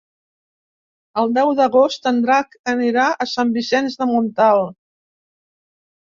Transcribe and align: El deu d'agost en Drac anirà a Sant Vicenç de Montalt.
El 1.23 1.33
deu 1.33 1.51
d'agost 1.59 2.07
en 2.11 2.21
Drac 2.23 2.57
anirà 2.73 3.03
a 3.25 3.27
Sant 3.33 3.51
Vicenç 3.59 3.99
de 3.99 4.07
Montalt. 4.13 4.73